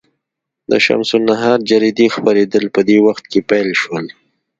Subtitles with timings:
[0.71, 4.05] د شمس النهار جریدې خپرېدل په دې وخت کې پیل شول.